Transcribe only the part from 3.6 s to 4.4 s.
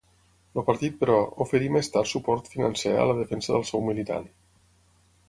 seu militant.